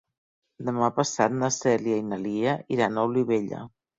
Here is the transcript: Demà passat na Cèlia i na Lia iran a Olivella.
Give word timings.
Demà 0.69 0.87
passat 0.99 1.35
na 1.41 1.51
Cèlia 1.57 1.99
i 2.03 2.07
na 2.13 2.19
Lia 2.23 2.57
iran 2.77 2.97
a 3.03 3.07
Olivella. 3.13 3.63